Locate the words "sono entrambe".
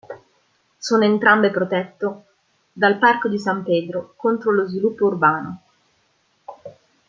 0.77-1.51